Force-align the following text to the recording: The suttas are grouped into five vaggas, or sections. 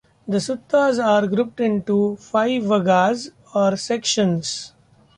The 0.27 0.37
suttas 0.39 0.97
are 0.97 1.27
grouped 1.27 1.59
into 1.59 2.15
five 2.15 2.63
vaggas, 2.63 3.29
or 3.53 3.77
sections. 3.77 4.73